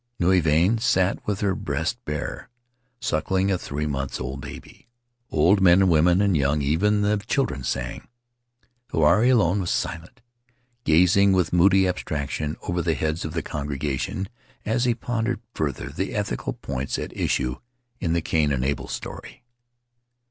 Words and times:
Nui 0.19 0.41
Vahine 0.41 0.79
sat 0.79 1.19
with 1.27 1.41
her 1.41 1.53
breast 1.53 2.03
bare, 2.05 2.49
suckling 2.99 3.51
a 3.51 3.57
three 3.59 3.85
months 3.85 4.19
old 4.19 4.41
baby. 4.41 4.87
Old 5.29 5.61
men 5.61 5.79
and 5.79 5.91
women 5.91 6.21
and 6.21 6.35
young, 6.35 6.59
even 6.59 7.01
the 7.03 7.17
children, 7.19 7.63
sang. 7.63 8.07
Huirai 8.91 9.29
alone 9.31 9.59
was 9.61 9.69
silent, 9.69 10.23
gazing 10.85 11.33
with 11.33 11.53
moody 11.53 11.87
abstraction 11.87 12.57
over 12.63 12.81
the 12.81 12.95
heads 12.95 13.25
of 13.25 13.33
the 13.35 13.43
congregation 13.43 14.27
as 14.65 14.85
he 14.85 14.95
pondered 14.95 15.39
further 15.53 15.89
the 15.91 16.15
ethical 16.15 16.53
points 16.53 16.97
at 16.97 17.15
issue 17.15 17.57
in 17.99 18.13
the 18.13 18.23
Cain 18.23 18.51
and 18.51 18.65
Abel 18.65 18.87
story. 18.87 19.43